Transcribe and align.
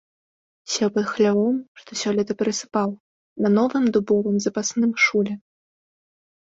Сеў 0.75 0.89
пад 0.95 1.05
хлявом, 1.11 1.59
што 1.81 1.91
сёлета 2.01 2.33
перасыпаў, 2.41 2.89
на 3.47 3.55
новым 3.61 3.85
дубовым 3.95 4.35
запасным 4.49 4.91
шуле. 5.07 5.33